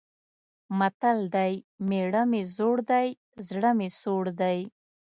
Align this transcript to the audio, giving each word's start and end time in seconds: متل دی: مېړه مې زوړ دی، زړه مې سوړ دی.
متل 0.77 1.19
دی: 1.35 1.53
مېړه 1.89 2.23
مې 2.31 2.41
زوړ 2.55 2.77
دی، 2.91 3.07
زړه 3.47 3.71
مې 3.77 3.87
سوړ 4.01 4.23
دی. 4.41 4.59